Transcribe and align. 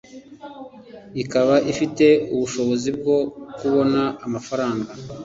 ikaba 1.21 1.55
ifite 1.71 2.05
ubushobozi 2.33 2.89
bwo 2.97 3.17
kubona 3.57 4.01
amafaranga 4.25 4.89